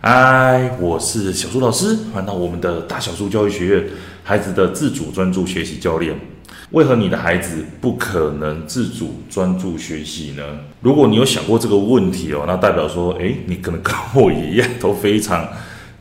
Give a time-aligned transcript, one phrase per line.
[0.00, 3.84] 嗨，我是小苏老师，欢迎到我们的大小苏教育学院，
[4.22, 6.16] 孩子的自主专注学习教练。
[6.70, 10.44] 为何你的孩子不可能自主专注学习呢？
[10.82, 15.48] 如果你有想过这个问题哦，那代表说，诶，你可能跟我一样，都非常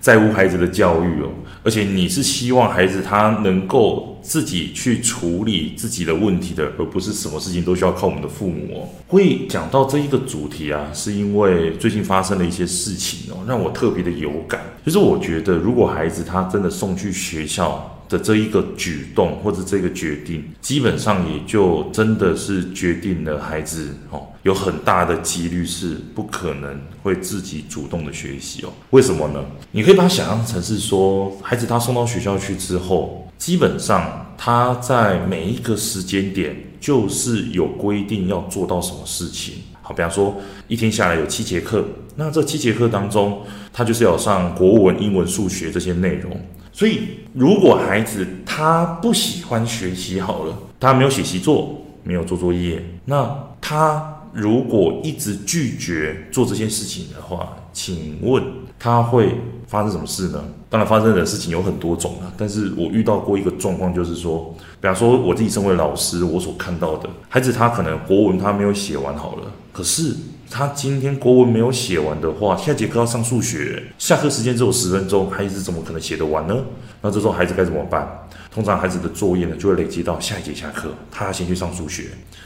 [0.08, 1.28] 在乎孩子的教育哦，
[1.64, 8.88] 而且你是希望孩子他能够自己去处理自己的问题的，而不是什么事情都需要靠我们的父母哦。
[9.10, 14.62] 会讲到这一个主题啊，是因为最近发生了一些事情哦，让我特别的有感。
[14.86, 28.70] 就是我觉得，如果孩子他真的送去学校，的这一个举动或者这个决定，基本上也就真的是决定了孩子哦，有很大的几率是不可能会自己主动的学习哦。
[28.92, 29.44] 为什么呢？
[29.72, 39.56] 你可以把它想象成是说，孩子他送到学校去之后，基本上他在每一个时间点就是有规定要做到什么事情。
[39.82, 40.36] 好，比方说
[40.68, 46.38] 一天下来有七节课，那这七节课当中，他就是要上国文、英文、数学这些内容。
[46.78, 58.44] 所以，如果孩子他不喜欢学习，好了，他没有写习作，没有做作业，那他如果一直拒绝做这件事情的话，请问
[58.78, 59.34] 他会
[59.66, 60.44] 发生什么事呢？
[60.70, 70.16] 当然，发生的事情有很多种了，但是我遇到过一个状况，就是说，比方说我自己身为老师，我所看到的孩子，他可能国文他没有写完好了，可是。
[70.50, 76.56] 他今天国文没有写完的话，下节课要上数学，下课时间只有十分钟，孩子怎么可能写得完呢？
[77.02, 78.08] 那这时候孩子该怎么办？
[78.52, 82.06] 通常孩子的作业呢，就会累积到下一节下课，他要先去上数学，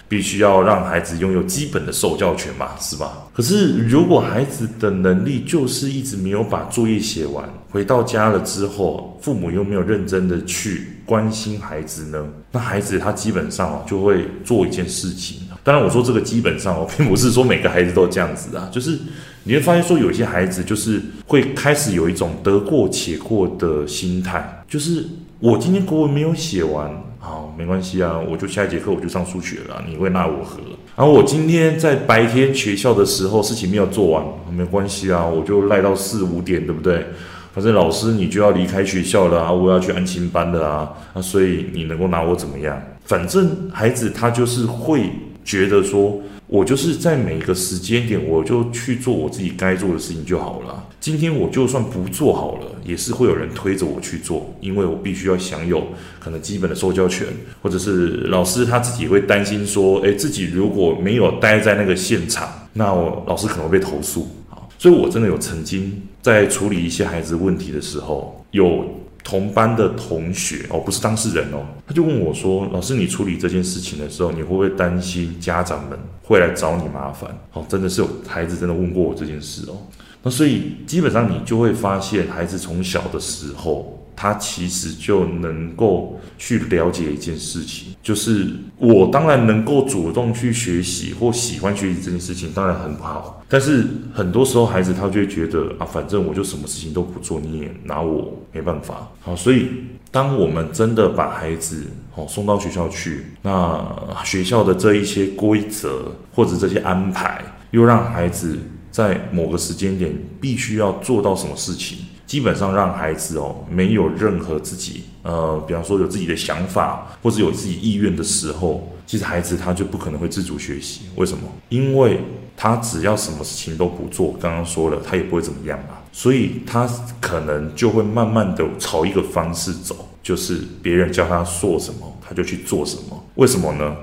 [0.09, 3.27] 必须要让孩子拥有基本的受教权嘛，是吧？
[3.33, 15.44] 可是如果孩子的能力就是一直没有把作业写完，回到家了之后，父母又没有认真的去关心孩子呢，那孩子他基本上就会做一件事情。
[15.64, 18.98] 当然，我说这个基本上哦， 并不是说每个孩子都这样子啊，就是
[19.44, 25.06] 你会发现说，有些孩子就是会开始有一种得过且过的心态，就是
[25.40, 30.58] 我今天国文没有写完，好，没关系啊，我就下一节课我就上数学了，你会奈我何？
[30.96, 37.06] 然后我今天在白天学校的时候事情没有做完，没关系啊，我就赖到四五点，对不对？
[37.53, 42.81] 反正老师你就要离开学校了啊，我要去安心班的啊，那所以你能够拿我怎么样？
[43.06, 45.12] 反正孩子他就是会。
[45.44, 50.88] 觉得说，我就是在每个时间点，我就去做我自己该做的事情就好了。
[51.00, 55.84] 今天我就算不做好了，也是会有人推着我去做，因为我必须要享有
[56.19, 57.28] 可能基本的受教权，
[57.62, 64.28] 或者是老师他自己会担心说，诶，自己如果没有待在那个现场，那我老师可能会被投诉。
[64.50, 68.85] 啊，所以我真的有曾经在处理一些孩子问题的时候，有。
[69.24, 79.78] 同班的同学哦，不是当事人哦，他就问我说：“老师，你处理这件事情的时候，你会不会担心家长们会来找你麻烦？”哦，真的是有孩子真的问过我这件事哦。
[80.24, 83.98] 那所以基本上你就会发现，孩子从小的时候。
[84.22, 93.44] 他其实就能够去了解一件事情，就是我当然能够主动去学习或喜欢学习这件事情，当然很好。
[93.50, 93.84] 但是
[94.14, 99.09] 很多时候，孩子他就会觉得啊，反正我就什么事情都不做，你也拿我没办法。
[99.22, 99.70] 好，所以
[100.12, 101.84] 当我们真的把孩子
[102.14, 103.84] 哦送到学校去，那
[104.24, 108.56] 学校的这一些规则或者这些安排，又让孩子
[108.92, 111.98] 在某个时间点必须要做到什么事情。
[112.31, 121.02] 基本上让孩子哦没有任何自己呃，比方说有自己的想法或者有自己意愿的时候，其实孩子他就不可能会自主学习。
[121.18, 121.44] 为什么？
[121.68, 122.22] 因为
[122.56, 125.97] 他只要什么事情都不做，刚刚说了，他也不会怎么样嘛。
[126.14, 126.90] 所以他
[127.20, 133.25] 可能就会慢慢的朝一个方式走，就是别人叫他做什么，他就去做什么。
[133.36, 133.94] 为什么呢？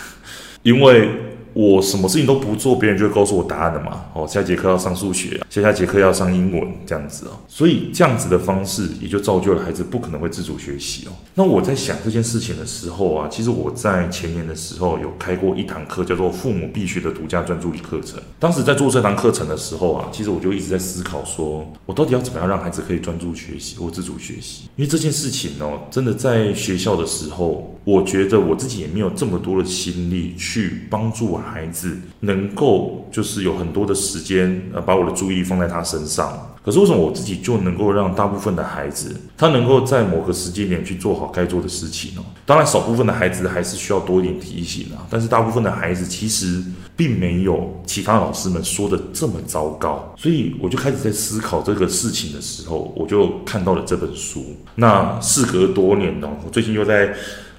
[0.64, 1.25] 因为。
[1.56, 4.04] 我什么事情都不做，别人就会告诉我答案了嘛。
[4.12, 7.30] 哦，下节课要上数学，下下节课要上英文，这样子哦。
[7.48, 11.12] 所以这样子的方式也就造就了孩子不可能会自主学习哦。
[11.34, 18.20] 那我在想这件事情的时候啊，其实我在前年的时候有开过一堂课，叫做“父母必学的独家专注力课程”。
[18.38, 24.64] 当时在做这堂课程的时候啊，其实我就一直在思考说，说我到底要怎么样让孩子可以专注学习或自主学习？
[24.76, 31.36] 因为这件事情哦，真的在学校的时候，我觉得我自己也没有这么多的心力去帮助。
[31.36, 36.36] 孩子能够就是有很多的时间，呃，把我的注意力放在他身上。
[36.64, 42.22] 可是为什么我自己就能够让大部分的孩子，他能够在某个时间点去做好该做的事情呢？
[42.44, 45.06] 当然，少部分的孩子还是需要多一点提醒啊。
[45.08, 46.60] 但是大部分的孩子其实
[46.96, 50.12] 并没有其他老师们说的这么糟糕。
[50.18, 54.44] 所以我就开始在思考这个事情的时候，我就看到了这本书。
[54.74, 57.14] 那事隔多年呢，我最近又在。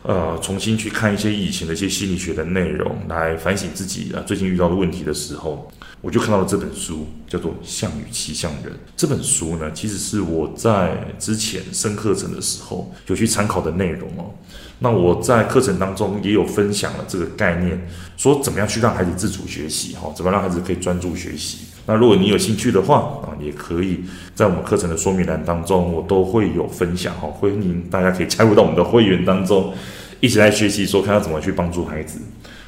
[0.07, 5.69] 呃，重新去看一些以前的一些心理学的内容，来反省自己啊最近遇到的问题的时候，
[5.99, 8.71] 我就看到了这本书，叫做《象与骑象人》。
[8.95, 14.31] 这本书呢，其实是我在之前升课程的时候有去参考的内容哦。
[14.79, 17.77] 那我在课程当中也有分享了这个概念，
[18.15, 21.65] 说怎么样去让孩子自主学习，哈，怎么让孩子可以专注学习。
[21.85, 24.01] 那如果你有兴趣的话啊，也可以
[24.35, 29.73] 在我们课程的说明栏当中，我都会有分享，哈，欢迎大家可以加入到我们的会员当中，
[30.19, 32.19] 一起来学习，说看要怎么去帮助孩子。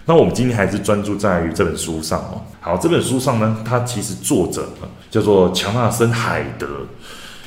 [0.05, 2.41] 那我们今天还是专注在于这本书上哦。
[2.59, 4.67] 好，这本书上呢，它其实作者
[5.11, 6.67] 叫做乔纳森·海德。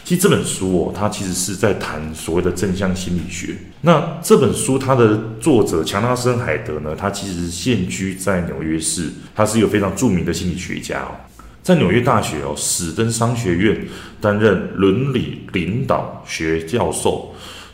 [0.05, 3.57] 其实这本书哦，它其实是在谈所谓的正向心理学。
[3.81, 11.15] 那这本书它的作者乔纳森·海德呢，他其实现居在纽约市，他是一个非常著名的心理学家哦，
[11.63, 13.81] 在纽约大学哦史登商学院
[14.21, 17.33] 担任伦理领导学教授。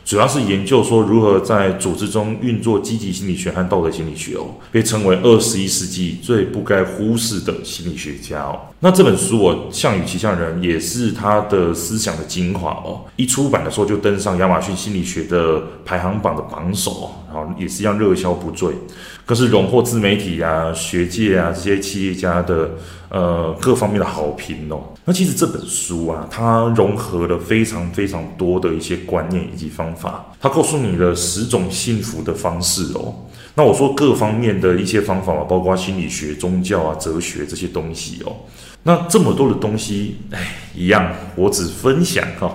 [0.09, 8.59] 主要是研究说如何在组织中运作积极心理学和道德心理学哦，被称为二十一世纪最不该忽视的心理学家哦。
[8.79, 13.01] 那这本书哦，《项羽骑象人》也是他的思想的精华哦。
[13.17, 18.73] 一出版的时候就登上亚马逊心理学的排行榜的榜首，然后也是一样热销不坠，
[19.27, 22.71] 更是荣获自媒体啊、学界啊这些企业家的。
[23.09, 24.83] 呃，各方面的好评哦。
[25.03, 30.25] 那其实这本书啊，它融合了非常非常多的一些观念以及方法。
[30.39, 33.13] 它告诉你了十种幸福的方式哦。
[33.55, 38.35] 那我说各方面的一些方法嘛，包括心理学、宗教啊、哲学这些东西哦。
[38.83, 40.39] 那这么多的东西，哎，
[40.73, 42.49] 一样，我只分享哈、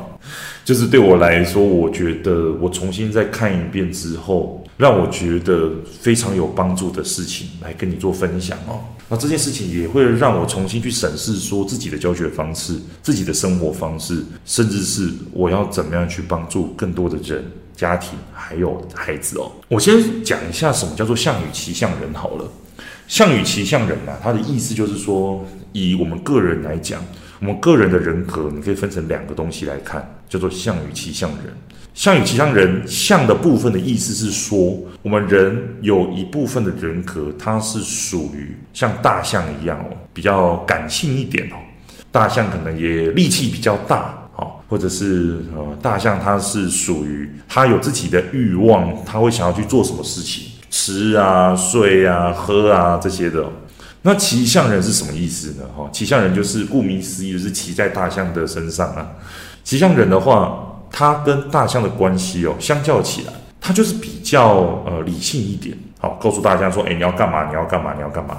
[0.65, 8.81] 就是对我来说，我觉得我重新再看一遍之后，让我觉得非常有帮助的事情，来跟你做分享哦。
[9.09, 17.45] 那这件事情也会让我重新去审视，说自己的教学方式、自己的生活方式，甚至是我要怎么样去帮助更多的人、
[17.77, 19.53] 家庭还有孩子哦。
[19.69, 22.51] 我先讲一下什么叫做象与骑象人好了。
[23.07, 27.05] 象与骑象人啊，它的意思就是说，以我们个人来讲，
[27.39, 31.55] 我们个人的人格，你可以分成两个东西来看，叫做象与骑象人。
[31.95, 41.57] 象与骑象人，象的部分的意思是说，我们人有一部分的人格，它是属于像大象一样哦，比较感性一点哦。
[42.11, 53.45] 大象可能也力气比较大哦，或者是呃，大象它是属于它有自己的欲望，它会想要去做什么事情，吃啊、睡啊、喝啊这些的。
[54.03, 55.65] 那骑象人是什么意思呢？
[55.77, 59.13] 哈，骑象人就是顾名思义，就是骑在大象的身上啊。
[59.63, 60.73] 骑象人的话。
[60.97, 65.77] 它跟大象的关系哦，相较起来，它就是比较呃理性一点。
[65.99, 67.49] 好，告诉大家说，诶，你要干嘛？
[67.49, 67.93] 你要干嘛？
[67.95, 68.39] 你要干嘛？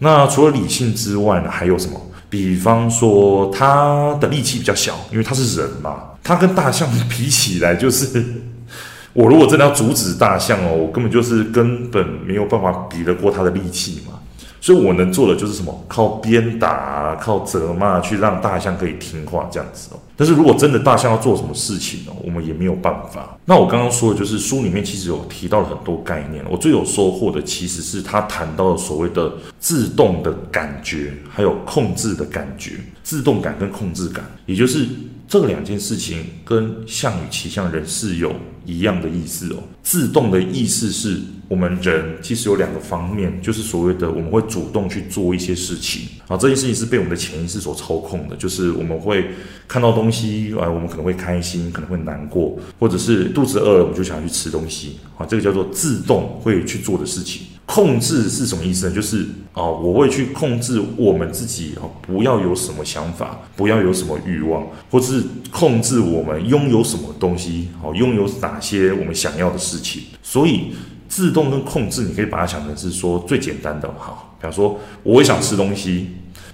[0.00, 1.98] 那除了理性之外呢，还有什么？
[2.28, 6.10] 比方说，它的力气比较小，因为它是人嘛。
[6.22, 8.22] 它跟大象比起来，就是
[9.14, 14.18] 我如果真的要阻止大象哦，我根本就是根本没有办法比得过它的力气嘛。
[14.64, 15.84] 所以我能做的就是什么？
[15.86, 19.98] 靠鞭打、靠责骂去让大象可以听话这样子哦。
[20.16, 23.36] 但是如果真的大象要做什么事情哦，我们也没有办法。
[23.44, 26.42] 那我刚刚说的就是书里面其实有提到了很多概念。
[26.50, 32.76] 我最有收获的其实是他谈到了所谓的自动的感觉，还有控制的感觉。
[33.02, 34.88] 自动感跟控制感，也就是
[35.28, 38.34] 这两件事情跟象与骑象人是有
[38.64, 39.62] 一样的意思哦。
[39.82, 41.20] 自动的意思是。
[41.46, 49.26] 我们人其实有两个方面，就是所谓的我们会主动去做一些事情，啊，这件事情是被我们的潜意识所操控的，就是我们会
[49.68, 57.42] 看到东西，啊，我们可能会开心，可能会难过，或者是肚子饿了，我们就想要去吃东西，啊，这个叫做自动会去做的事情。
[57.66, 58.94] 控制是什么意思呢？
[58.94, 70.72] 就是啊，我会去控制我们自己，哦，不要有什么想法，不要有什么欲望，或者是控制我们拥有什么东西，好，拥有哪些我们想要的事情，所以。
[71.06, 74.18] 自动跟控制，你可以把它想成是说最简单的哈。
[74.40, 76.08] 比方说，我也想吃东西，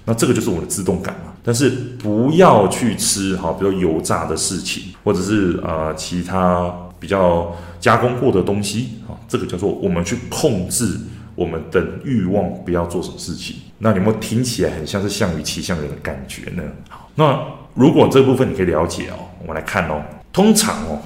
[0.05, 1.33] 那这个就是我的自动感嘛。
[1.41, 8.89] 但是不要去吃哈，比如油炸的事情，或者是呃其他比较加工过的东西，
[9.31, 10.99] 这个叫做我们去控制
[11.33, 13.55] 我们的欲望，不要做什么事情。
[13.77, 16.61] 那有没有听起来很像是项羽骑象人的感觉呢？
[16.89, 17.41] 好，那
[17.73, 21.01] 如果这部分你可以了解哦，我们来看哦，通常哦。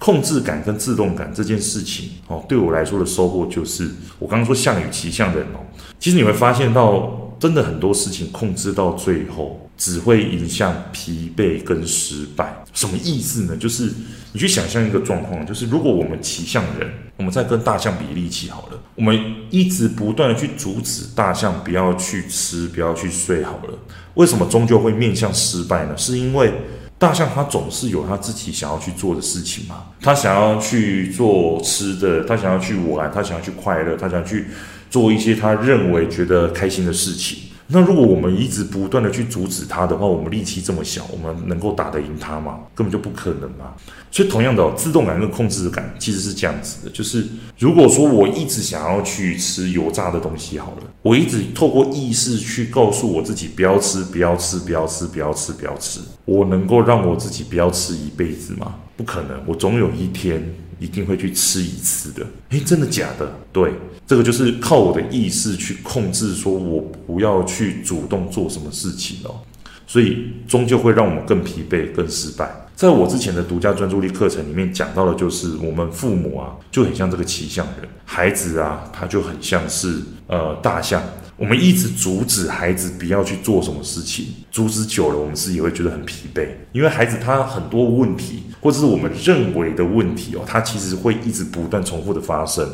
[0.00, 3.86] 控制感跟自动感这件事情，哦，对我来说的收获就是，
[4.18, 5.60] 我刚刚说项羽骑象人哦，
[5.98, 12.59] 其实你会发现到，真的很多事情控制到最后，只会影响疲惫跟失败。
[12.72, 13.56] 什么意思呢？
[13.56, 13.92] 就是
[14.32, 19.18] 你去想象一个状况，就是如果我们骑象人，我们在跟大象比力气好了，我们
[19.50, 23.78] 一直不断的去阻止大象不要去吃，不要去睡好了，
[24.14, 25.96] 为什么终究会面向失败呢？
[25.96, 26.52] 是因为
[26.96, 34.46] 大象它总是有它自己想要去做的事情嘛，它想要去做吃的，它想要去玩，它想要去快乐，它想要去
[34.90, 37.49] 做一些它认为觉得开心的事情。
[37.72, 42.58] 那如果我们一直不断的去阻止他的话，我们力气这么小，我们能够打得赢他吗？
[42.74, 43.74] 根本就不可能嘛。
[44.10, 47.24] 所以同样的，自动感跟控制感其实是这样子的，就是
[47.58, 56.00] 如果说我一直想要去吃油炸的东西好了，我一直透过意识去告诉我自己不要吃，不要吃，不要吃，不要吃，不要吃，
[56.30, 58.76] 我能够让我自己不要吃一辈子吗？
[58.96, 60.40] 不可能，我总有一天。
[60.80, 63.30] 一定会去吃一次的，诶，真的假的？
[63.52, 63.70] 对，
[64.06, 69.42] 这个就是靠我的意识去控制，说我不要去主动做什么事情哦，
[69.86, 72.50] 所以终究会让我们更疲惫、更失败。
[72.74, 81.02] 在我之前的独家专注力课程里面讲到的，就是我们父母啊，就很像这个骑象人，孩子啊，他就很像是呃大象。
[81.40, 86.46] 我们一直阻止孩子不要去做什么事情，阻止久了，我们自己会觉得很疲惫。
[86.72, 92.70] 因为孩子他很多问题，或者是我们认为的问题哦，他其实会一直不断重复的发生，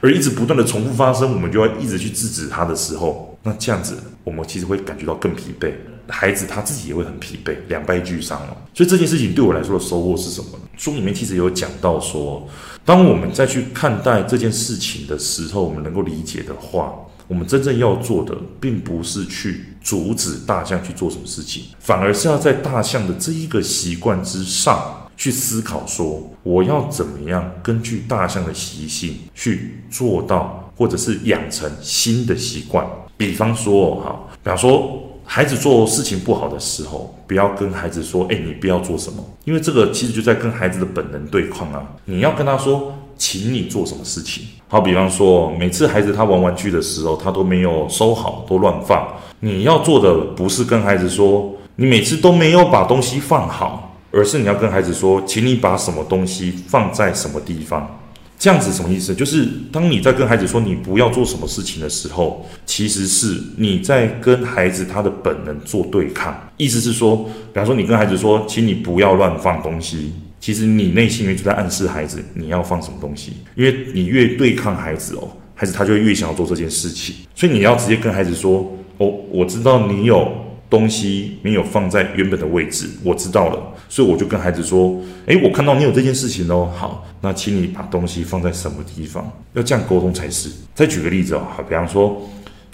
[0.00, 5.72] 而一直不断的重复发生，我们就要一直去制止他的时候，那这样子我们其实会感觉到更疲惫，
[6.08, 8.56] 孩子他自己也会很疲惫，两败俱伤哦。
[8.74, 10.64] 所以这件事情对我来说的收获是什么呢？
[10.76, 12.48] 书里面其实有讲到说，
[12.84, 16.92] 当我们再去看待这件事情的时候，我们能够理解的话。
[17.28, 32.86] 我们真正要做的，并不是去阻止大象去做什么事情，反而是要在大象的这一个习惯之上去思考，说我要怎么样根据大象的习性去做到，或者是养成新的习惯。
[33.16, 41.86] 比方说，哈，比方说孩子做事情不好的时候，不要跟孩子说，哎，你不要做什么，因为这个其实就在跟孩子的本能对抗啊。
[42.06, 42.92] 你要跟他说。
[43.20, 44.44] 请你做什么事情？
[44.68, 49.08] 好，比方说，每次孩子他玩玩具的时候，他都没有收好，都乱放。
[49.40, 57.97] 你要做的不是跟孩子说，你每次都没有把东西放好，而是你要跟孩子说，请你把什么东西放在什么地方。
[58.38, 59.12] 这样子什么意思？
[59.14, 66.48] 就是当你在跟孩子说你不要做什么事情的时候，其实是你在跟孩子他的本能做对抗。
[66.56, 67.16] 意思是说，
[67.52, 70.12] 比方说你跟孩子说，请你不要乱放东西。
[70.40, 77.16] 其实你内心里面就在暗示孩子你要放什么东西，因为你越对抗孩子哦，孩子他就越想要做这件事情。
[77.34, 80.32] 所以你要直接跟孩子说：“哦，我知道你有
[80.70, 83.58] 东西没有放在原本的位置，我知道了。”
[83.88, 89.30] 所以我就跟孩子说：“诶，我看到你有这件事情哦，好，那请你把东西放在什么地方？
[89.54, 92.20] 要这样沟通才是。”再举个例子哦，好，比方说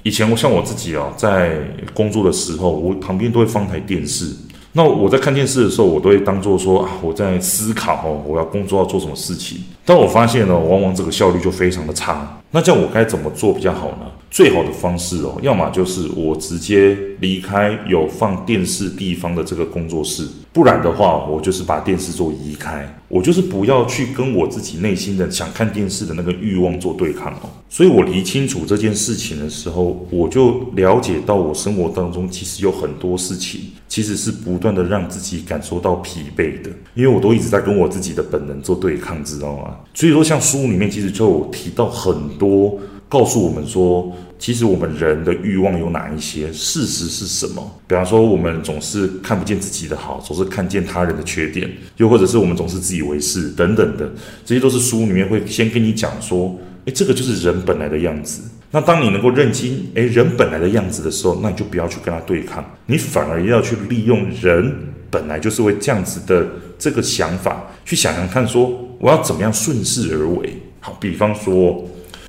[0.02, 1.56] 以前我像我自己哦，在
[1.92, 4.26] 工作的时候，我旁边都会放台电视。
[4.72, 9.62] 那我在看电视的时候，我都会当做说啊，我在思考哦，我要工作要做什么事情。
[9.84, 12.40] 但我发现呢，往往这个效率就非常的差。
[12.50, 14.06] 那这样我该怎么做比较好呢？
[14.34, 27.48] 最好的方式哦，要么就是我直接离开有放电视地方的这个工作室，不然的话，我就是把电视做移开，我就是不要去跟我自己内心的想看电视的那个欲望做对抗哦。
[27.70, 39.76] 所以我理清楚这件事情的时候，我就了解到我生活当中其实有很多事情其实是不断的让自己感受到疲惫的，因为我都一直在跟我自己的本能做对抗，知道吗？
[39.94, 42.76] 所以说，像书里面其实就有提到很多。
[43.06, 46.52] 告诉我们说，其实我们人的欲望有哪一些？
[46.52, 47.80] 事实是什么？
[47.86, 54.10] 比方说，我们总是看不见自己的好，总是看见他人的缺点，又或者是我们总是自以为是等等的，
[54.44, 58.42] 这些都是书里面会先跟你讲说，诶，这个就是人本来的样子。
[58.70, 64.70] 那当你能够认清，诶，人本来的样子的时候，那你就不要去跟他对抗，你反而要去利用人
[65.10, 66.46] 本来就是会这样子的
[66.78, 70.52] 这个想法，去想想看，说我要怎么样顺势而为。
[70.80, 71.82] 好，比方说。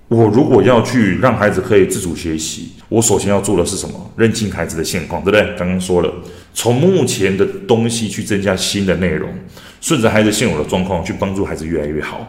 [0.07, 4.12] 我如果要去让孩子可以自主学习，我首先要做的是什么？
[4.15, 5.55] 认清孩子的现况，对不对？
[5.57, 6.13] 刚刚说了，
[6.53, 9.29] 从目前的东西去增加新的内容，
[9.81, 12.25] 顺着孩子现有的状况去帮助孩子越来越好。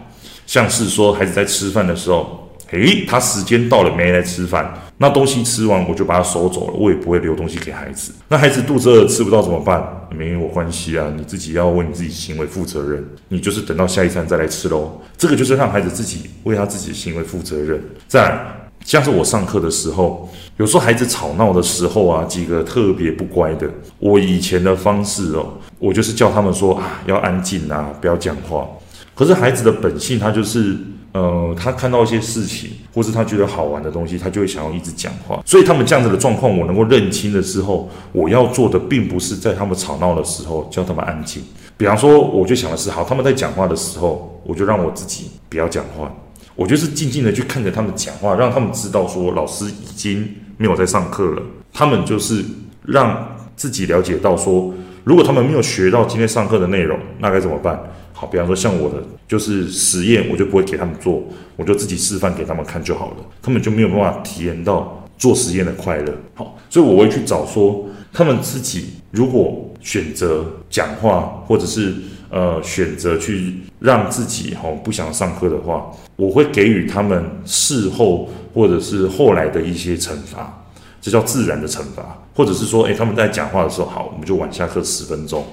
[0.46, 2.42] 像是说，孩子在吃饭的时候。
[2.72, 4.68] 诶，他时间到了没来吃饭，
[4.98, 8.12] 那东西吃完我就把它收走了，我也不会留东西给孩子。
[8.28, 9.86] 那孩子肚子饿吃不到怎么办？
[10.16, 14.98] 没我关系啊，你自己要为你自己行为负责任，你就是等到下一餐再来吃喽。
[15.18, 17.78] 这个就是让孩子自己为他自己的行为负责任。
[18.08, 18.46] 再来，
[18.86, 20.26] 像是我上课的时候，
[20.56, 28.66] 有时候孩子吵闹的时候啊，几个特别不乖的，我以前的方式哦，我就是叫他们说啊，要安静啊，不要讲话。
[29.14, 30.74] 可是孩子的本性，他就是。
[31.16, 35.40] 呃，他看到一些事情，或是他觉得好玩的东西，他就会想要一直讲话。
[35.46, 41.42] 所以他们这样子的状况，我能够认清的时候，我要做的并不是在他们吵闹的时候叫他们安静。
[41.78, 46.12] 比方说，我就想的是，好，他们在讲话的时候，我就让我自己不要讲话，
[46.54, 51.42] 我就是静静的去看着他们讲话，让他们知道说老师已经没有在上课了。
[51.72, 52.44] 他们就是
[52.84, 57.80] 让自己了解到说，如果他们没有学到今天上课的内容，那该怎么办？
[58.18, 58.96] 好，比方说像我的
[59.28, 61.22] 就是实验，我就不会给他们做，
[61.54, 63.16] 我就自己示范给他们看就好了。
[63.42, 66.14] 他们就没有办法体验到做实验的快乐。
[66.34, 71.94] 好，所以我会去找说，他们自己如果选择讲话，或者是
[72.30, 80.64] 呃选择去让自己哈不想上课的话，我会给予他们事后或者是后来的一些惩罚，
[81.02, 85.44] 这叫自然的惩罚，或者是说，诶，他们在讲话的时候，好，我们就晚下课十分钟。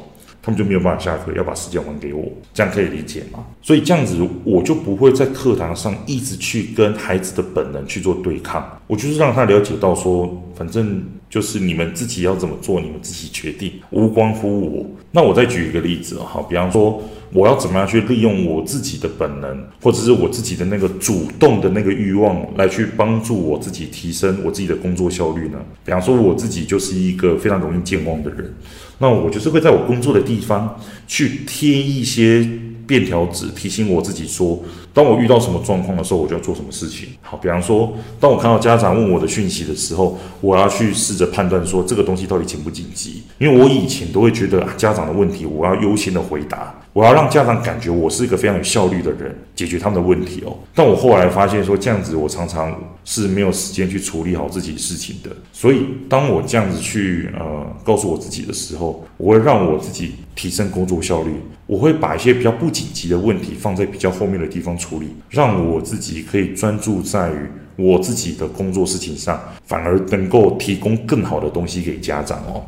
[0.45, 3.45] 他们就没有办法下课，要把时间还给我，这样可以理解吗？
[3.61, 8.77] 所以这样子，我就不会在课堂上一直去跟孩子的本能去做对抗。
[8.87, 14.85] 我就是让他了解到说，反正就是你们自己要怎么做，你们自己决定，无关乎我。
[15.11, 17.01] 那我再举一个例子哈，比方说，
[17.33, 25.57] 我要怎么样去利用我自己的本能，或者是我自己的那个主动的那个欲望，来去帮助我自己提升我自己的工作效率呢？
[25.83, 28.53] 比方说，我自己就是一个非常容易健忘的人。
[28.99, 32.47] 那我就是会在我工作的地方去贴一些
[32.85, 34.61] 便条纸，提醒我自己说，
[34.93, 37.09] 当我遇到什么状况的时候，我就要做什么事情。
[37.21, 43.23] 好，比方说，当我看到家长问我的讯息的时候，我要去试着判断说这个东西到底紧不紧急。
[43.39, 46.73] 因为我以前都会觉得家长的问题，我要优先的回答。
[46.93, 50.55] 我要让家长感觉我是一个非常有效率的人，解决他们的问题哦。
[50.75, 55.31] 但我后来发现说，这样子我常常是没有时间去处理好自己事情的。
[55.51, 61.31] 所以，当我这样子去呃告诉我自己的时候，我会让我自己提升工作效率。
[61.65, 67.35] 我会把一些比较不紧急的问题放在比较后面的地方处理，让我自己可以专注在于
[67.75, 72.61] 我自己的工作事情上，反而能够提供更好的东西给家长哦。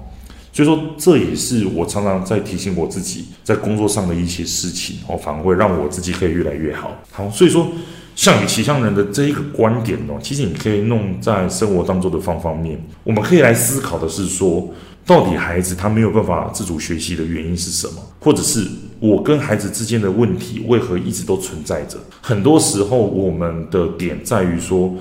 [0.55, 6.97] 所以说，这也是我常常在提醒我自己在工作上的一些事情哦，反而会让我自己可以越来越好。
[7.11, 7.67] 好，所以说，
[8.15, 12.81] 项羽骑象人的这一个观点哦，其实你可以弄在生活当中的方方面。
[13.03, 14.73] 我们可以来思考的是说，
[15.05, 17.95] 到底孩子他没有办法自主学习的原因是什么？
[18.21, 18.65] 或者是
[19.01, 21.97] 我跟孩子之间的问题为何一直都存在着？
[22.21, 24.95] 很多时候，我们的点在于说。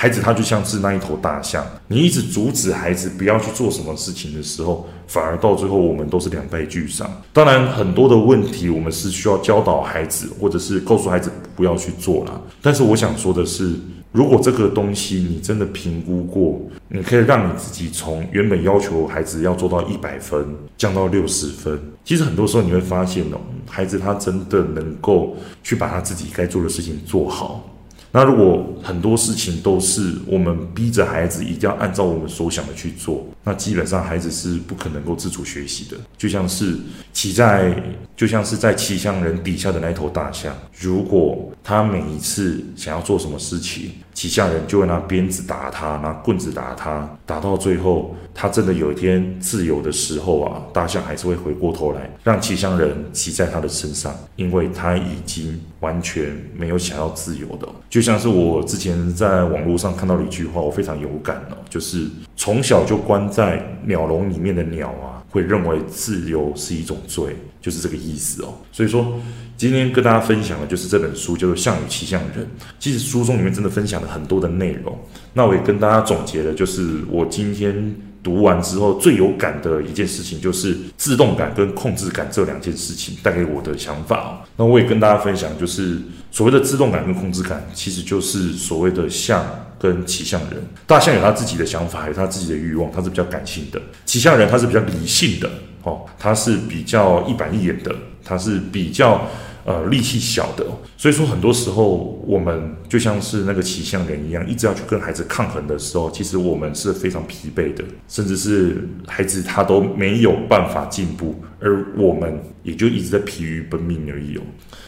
[0.00, 7.10] 孩子他就像是那一头大象，你一直阻止孩子不要去做什么事情的时候，反而到最后我们都是两败俱伤。
[7.32, 12.40] 当然，很多的问题我们是需要教导孩子，或者是告诉孩子不要去做啦。
[12.62, 13.74] 但是我想说的是，
[14.12, 20.46] 如果这个东西你真的评估过，你可以让你自己从原本要求孩子要做到一百分
[20.76, 21.76] 降到六十分。
[22.04, 27.68] 其实很多时候你会发现哦，孩子他真的能够去把他自己该做的事情做好。
[28.10, 35.96] 那如果很多事情都是我们逼着孩子一定要按照我们所想的去做，那基本上孩子是不可能够自主学习的。
[36.16, 36.76] 就像是
[37.12, 37.74] 骑在，
[38.16, 57.68] 就像是在骑象人底下的那头大象，如果他每一次想要做什么事情，旗下人就会拿鞭子打他，拿棍子打他，打到最后，他真的有一天自由的时候啊，大象还是会回过头来让骑象人骑在他的身上，因为他已经完全没有想要自由的。
[57.88, 68.54] 就像是我之前在网络上看到的一句话，我非常有感哦，就是从小就关在鸟笼里面的鸟啊，会认为自由是一种罪，就是这个意思哦。
[68.70, 69.18] 所以说，
[69.56, 72.44] 今天跟大家分享的就是这本书，叫做《项羽骑象人》。
[72.78, 74.96] 其实书中里面真的分享了很多的内容，
[75.32, 77.94] 那我也跟大家总结了，就是我今天。
[78.20, 84.44] 读完之后最有感的一件事情，就是自动感跟控制感这两件事情带给我的想法。
[84.56, 85.98] 那我也跟大家分享，就是
[86.30, 89.46] 所谓的自动感跟控制感，其实就是所谓的象
[89.78, 90.60] 跟骑象人。
[90.86, 95.50] 大象有他自己的想法，有他自己的欲望，他是比较感性的；骑象人他是比较理性的，
[95.82, 99.26] 哦，他是比较一板一眼的，他是比较。
[99.64, 100.64] 呃，力气小的，
[100.96, 114.40] 所以说很多时候我们就像是那个骑象人一样，一直要去跟孩子抗衡的时候，其实我们是非常疲惫的，甚至是孩子他都没有办法进步，而我们也就一直在疲于奔命而已哦。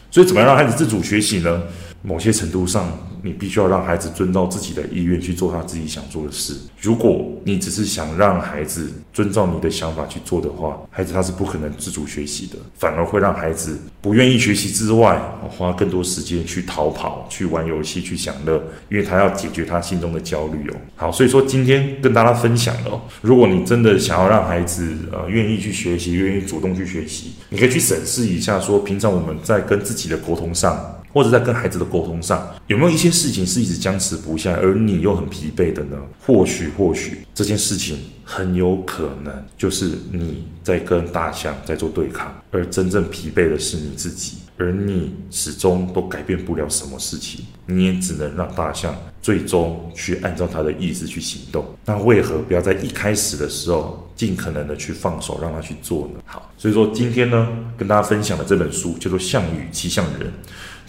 [0.09, 1.61] 所以，怎么样让孩子自主学习呢？
[2.01, 6.55] 某些程度上，你必须要让孩子遵照自己的意愿去做他自己想做的事。
[6.79, 20.75] 如果你只是想让孩子遵照你的想法去做的话，孩子他是不可能自主学习的，反而会让孩子不愿意学习之外，花更多时间去逃跑、去玩游戏、去享乐，因为他要解决他心中的焦虑哦。
[20.95, 30.97] 好，所以说今天跟大家分享了哦，如果你真的想要让孩子呃愿意去学习、愿意主动去学习，你可以去审视一下，说平常我们在跟自己的沟通上。
[31.13, 35.97] 或者在跟孩子的沟通上，有没有一些事情是一直僵持不下，而你又很疲惫的呢？
[36.25, 44.37] 或许，或许这件事情很有可能就是你在跟大象在做对抗，而真正疲惫的是你自己。
[44.57, 51.65] 而你始终都改变不了什么事情，你也只能让大象最终去按照他的意思去行动。
[51.83, 56.19] 那为何不要在一开始的时候尽可能的去放手，让他去做呢？
[56.25, 60.29] 好，所以说今天呢，跟大家分享的这本书叫做《象与骑象人》，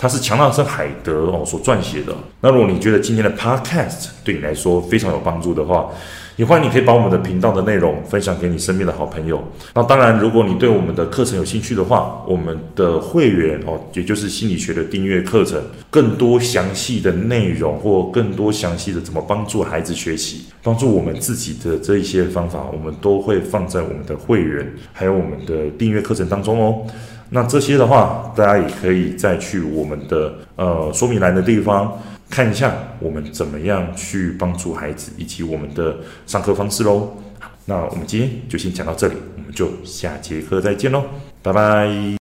[0.03, 2.13] 它是强纳森海德哦所撰写的。
[2.41, 5.89] 那如果你觉得今天的 Podcast 对你来说非常有帮助的话，
[6.35, 9.41] 也欢迎你可以把我们的频道的内容分享给你身边的好朋友。
[9.75, 26.85] 那当然，如果你对我们的课程有兴趣的话，我们的会员哦，也就是心理学的订阅课程，更多详细的内容或更多详细的怎么帮助孩子学习，帮助我们自己的这一些方法，我们都会放在我们的会员还有我们的订阅课程当中哦。
[27.35, 31.99] 那这些的话，大家也可以再去我们的呃说明栏的地方。
[32.29, 37.11] 看一下我们怎么样去帮助孩子，以及我们的上课方式喽。
[37.67, 41.05] 那我们今天就先讲到这里，我们就下节课再见喽，
[41.43, 42.17] 拜拜。